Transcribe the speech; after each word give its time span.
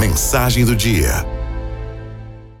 Mensagem 0.00 0.64
do 0.64 0.74
dia. 0.74 1.10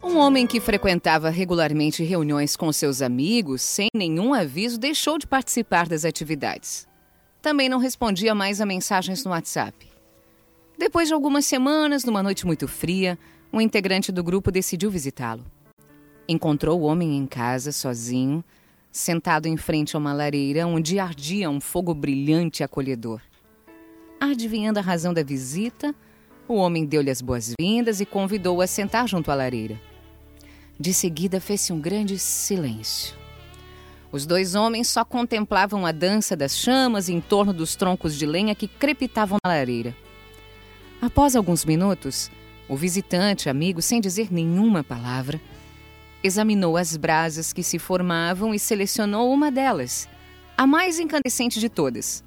Um 0.00 0.18
homem 0.18 0.46
que 0.46 0.60
frequentava 0.60 1.30
regularmente 1.30 2.04
reuniões 2.04 2.54
com 2.54 2.72
seus 2.72 3.02
amigos, 3.02 3.60
sem 3.60 3.88
nenhum 3.92 4.32
aviso, 4.32 4.78
deixou 4.78 5.18
de 5.18 5.26
participar 5.26 5.88
das 5.88 6.04
atividades. 6.04 6.86
Também 7.42 7.68
não 7.68 7.80
respondia 7.80 8.36
mais 8.36 8.60
a 8.60 8.66
mensagens 8.66 9.24
no 9.24 9.32
WhatsApp. 9.32 9.90
Depois 10.78 11.08
de 11.08 11.14
algumas 11.14 11.44
semanas, 11.44 12.04
numa 12.04 12.22
noite 12.22 12.46
muito 12.46 12.68
fria, 12.68 13.18
um 13.52 13.60
integrante 13.60 14.12
do 14.12 14.22
grupo 14.22 14.52
decidiu 14.52 14.88
visitá-lo. 14.88 15.44
Encontrou 16.28 16.82
o 16.82 16.84
homem 16.84 17.16
em 17.16 17.26
casa, 17.26 17.72
sozinho, 17.72 18.44
sentado 18.92 19.46
em 19.46 19.56
frente 19.56 19.96
a 19.96 19.98
uma 19.98 20.12
lareira 20.12 20.68
onde 20.68 21.00
ardia 21.00 21.50
um 21.50 21.60
fogo 21.60 21.92
brilhante 21.94 22.62
e 22.62 22.64
acolhedor. 22.64 23.20
Adivinhando 24.20 24.78
a 24.78 24.82
razão 24.82 25.12
da 25.12 25.24
visita, 25.24 25.92
o 26.46 26.54
homem 26.54 26.84
deu-lhe 26.84 27.10
as 27.10 27.20
boas-vindas 27.20 28.00
e 28.00 28.06
convidou-o 28.06 28.60
a 28.60 28.66
sentar 28.66 29.08
junto 29.08 29.30
à 29.30 29.34
lareira. 29.34 29.80
De 30.78 30.92
seguida 30.92 31.40
fez-se 31.40 31.72
um 31.72 31.80
grande 31.80 32.18
silêncio. 32.18 33.16
Os 34.12 34.26
dois 34.26 34.54
homens 34.54 34.88
só 34.88 35.04
contemplavam 35.04 35.86
a 35.86 35.92
dança 35.92 36.36
das 36.36 36.56
chamas 36.56 37.08
em 37.08 37.20
torno 37.20 37.52
dos 37.52 37.74
troncos 37.74 38.16
de 38.16 38.26
lenha 38.26 38.54
que 38.54 38.68
crepitavam 38.68 39.38
na 39.44 39.52
lareira. 39.52 39.96
Após 41.00 41.34
alguns 41.34 41.64
minutos, 41.64 42.30
o 42.68 42.76
visitante, 42.76 43.48
amigo, 43.48 43.82
sem 43.82 44.00
dizer 44.00 44.32
nenhuma 44.32 44.84
palavra, 44.84 45.40
examinou 46.22 46.76
as 46.76 46.96
brasas 46.96 47.52
que 47.52 47.62
se 47.62 47.78
formavam 47.78 48.54
e 48.54 48.58
selecionou 48.58 49.32
uma 49.32 49.50
delas, 49.50 50.08
a 50.56 50.66
mais 50.66 50.98
incandescente 50.98 51.58
de 51.58 51.68
todas. 51.68 52.22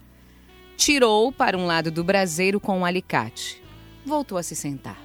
Tirou 0.76 1.32
para 1.32 1.58
um 1.58 1.66
lado 1.66 1.90
do 1.90 2.04
braseiro 2.04 2.60
com 2.60 2.80
um 2.80 2.86
alicate 2.86 3.66
voltou 4.08 4.38
a 4.38 4.44
se 4.44 4.56
sentar. 4.56 4.98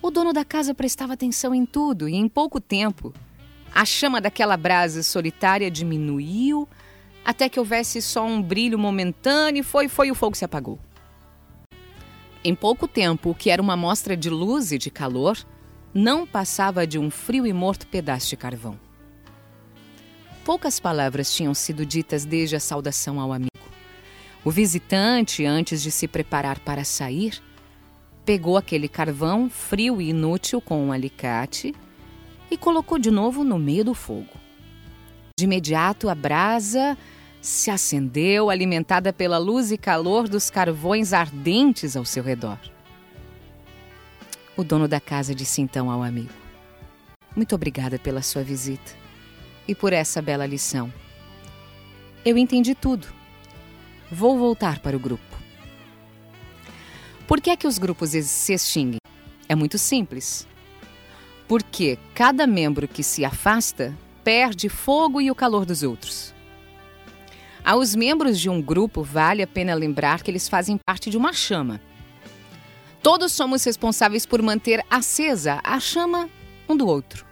O 0.00 0.10
dono 0.10 0.32
da 0.32 0.44
casa 0.44 0.74
prestava 0.74 1.12
atenção 1.12 1.54
em 1.54 1.64
tudo 1.64 2.08
e, 2.08 2.16
em 2.16 2.28
pouco 2.28 2.60
tempo, 2.60 3.14
a 3.72 3.84
chama 3.84 4.20
daquela 4.20 4.56
brasa 4.56 5.02
solitária 5.02 5.70
diminuiu 5.70 6.68
até 7.24 7.48
que 7.48 7.60
houvesse 7.60 8.02
só 8.02 8.24
um 8.26 8.42
brilho 8.42 8.78
momentâneo 8.78 9.60
e 9.60 9.62
foi, 9.62 9.86
foi 9.86 10.10
o 10.10 10.14
fogo 10.14 10.36
se 10.36 10.44
apagou. 10.44 10.78
Em 12.44 12.54
pouco 12.54 12.88
tempo, 12.88 13.30
o 13.30 13.34
que 13.34 13.50
era 13.50 13.62
uma 13.62 13.76
mostra 13.76 14.16
de 14.16 14.28
luz 14.28 14.72
e 14.72 14.78
de 14.78 14.90
calor 14.90 15.38
não 15.94 16.26
passava 16.26 16.84
de 16.84 16.98
um 16.98 17.08
frio 17.10 17.46
e 17.46 17.52
morto 17.52 17.86
pedaço 17.86 18.28
de 18.30 18.36
carvão. 18.36 18.76
Poucas 20.44 20.80
palavras 20.80 21.32
tinham 21.32 21.54
sido 21.54 21.86
ditas 21.86 22.24
desde 22.24 22.56
a 22.56 22.60
saudação 22.60 23.20
ao 23.20 23.32
amigo. 23.32 23.50
O 24.44 24.50
visitante, 24.50 25.46
antes 25.46 25.80
de 25.80 25.92
se 25.92 26.08
preparar 26.08 26.58
para 26.58 26.82
sair, 26.82 27.40
pegou 28.24 28.56
aquele 28.56 28.88
carvão 28.88 29.50
frio 29.50 30.00
e 30.00 30.10
inútil 30.10 30.60
com 30.60 30.86
um 30.86 30.92
alicate 30.92 31.74
e 32.50 32.56
colocou 32.56 32.98
de 32.98 33.10
novo 33.10 33.42
no 33.44 33.58
meio 33.58 33.84
do 33.84 33.94
fogo. 33.94 34.40
De 35.38 35.44
imediato, 35.44 36.08
a 36.08 36.14
brasa 36.14 36.96
se 37.40 37.70
acendeu, 37.70 38.50
alimentada 38.50 39.12
pela 39.12 39.38
luz 39.38 39.72
e 39.72 39.78
calor 39.78 40.28
dos 40.28 40.48
carvões 40.50 41.12
ardentes 41.12 41.96
ao 41.96 42.04
seu 42.04 42.22
redor. 42.22 42.58
O 44.56 44.62
dono 44.62 44.86
da 44.86 45.00
casa 45.00 45.34
disse 45.34 45.60
então 45.60 45.90
ao 45.90 46.02
amigo: 46.02 46.32
Muito 47.34 47.54
obrigada 47.54 47.98
pela 47.98 48.22
sua 48.22 48.44
visita 48.44 48.92
e 49.66 49.74
por 49.74 49.92
essa 49.92 50.22
bela 50.22 50.46
lição. 50.46 50.92
Eu 52.24 52.36
entendi 52.38 52.74
tudo. 52.74 53.08
Vou 54.10 54.38
voltar 54.38 54.78
para 54.78 54.96
o 54.96 55.00
grupo. 55.00 55.41
Por 57.32 57.40
que 57.40 57.48
é 57.48 57.56
que 57.56 57.66
os 57.66 57.78
grupos 57.78 58.10
se 58.10 58.52
extinguem? 58.52 58.98
É 59.48 59.54
muito 59.54 59.78
simples. 59.78 60.46
Porque 61.48 61.98
cada 62.14 62.46
membro 62.46 62.86
que 62.86 63.02
se 63.02 63.24
afasta 63.24 63.96
perde 64.22 64.68
fogo 64.68 65.18
e 65.18 65.30
o 65.30 65.34
calor 65.34 65.64
dos 65.64 65.82
outros. 65.82 66.34
Aos 67.64 67.94
membros 67.94 68.38
de 68.38 68.50
um 68.50 68.60
grupo 68.60 69.02
vale 69.02 69.42
a 69.42 69.46
pena 69.46 69.72
lembrar 69.72 70.22
que 70.22 70.30
eles 70.30 70.46
fazem 70.46 70.76
parte 70.76 71.08
de 71.08 71.16
uma 71.16 71.32
chama. 71.32 71.80
Todos 73.02 73.32
somos 73.32 73.64
responsáveis 73.64 74.26
por 74.26 74.42
manter 74.42 74.84
acesa 74.90 75.58
a 75.64 75.80
chama 75.80 76.28
um 76.68 76.76
do 76.76 76.86
outro. 76.86 77.24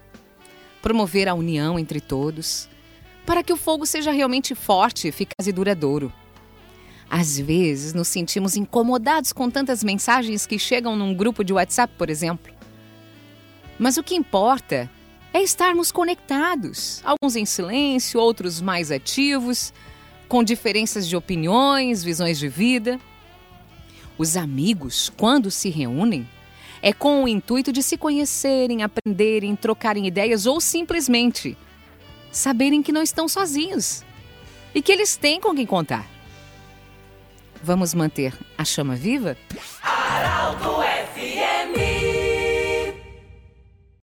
Promover 0.81 1.28
a 1.28 1.34
união 1.34 1.78
entre 1.78 2.00
todos, 2.00 2.71
para 3.27 3.43
que 3.43 3.53
o 3.53 3.56
fogo 3.59 3.84
seja 3.84 4.10
realmente 4.12 4.55
forte, 4.55 5.09
eficaz 5.09 5.47
e 5.47 5.53
duradouro. 5.53 6.10
Às 7.10 7.37
vezes 7.37 7.93
nos 7.93 8.06
sentimos 8.06 8.56
incomodados 8.56 9.32
com 9.32 9.50
tantas 9.50 9.82
mensagens 9.82 10.47
que 10.47 10.60
chegam 10.60 10.94
num 10.94 11.12
grupo 11.12 11.43
de 11.43 11.53
WhatsApp, 11.53 11.93
por 11.98 12.09
exemplo. 12.09 12.54
Mas 13.76 13.97
o 13.97 14.03
que 14.03 14.15
importa 14.15 14.88
é 15.32 15.43
estarmos 15.43 15.91
conectados, 15.91 17.03
alguns 17.04 17.34
em 17.34 17.44
silêncio, 17.44 18.21
outros 18.21 18.60
mais 18.60 18.93
ativos, 18.93 19.72
com 20.28 20.44
diferenças 20.44 21.09
de 21.09 21.16
opiniões, 21.16 22.04
visões 22.04 22.38
de 22.38 22.48
vida. 22.48 23.00
Os 24.16 24.37
amigos, 24.37 25.10
quando 25.16 25.50
se 25.50 25.69
reúnem, 25.69 26.28
é 26.81 26.92
com 26.92 27.25
o 27.25 27.28
intuito 27.28 27.72
de 27.72 27.82
se 27.82 27.97
conhecerem, 27.97 28.84
aprenderem, 28.84 29.56
trocarem 29.56 30.06
ideias 30.06 30.47
ou 30.47 30.60
simplesmente 30.60 31.56
saberem 32.31 32.82
que 32.82 32.92
não 32.92 33.03
estão 33.03 33.28
sozinhos 33.28 34.04
e 34.72 34.81
que 34.81 34.92
eles 34.92 35.16
têm 35.16 35.41
com 35.41 35.54
quem 35.54 35.66
contar. 35.66 36.20
Vamos 37.62 37.94
manter 37.94 38.32
a 38.56 38.65
chama 38.65 38.94
viva? 38.94 39.37
Aralto 39.82 40.90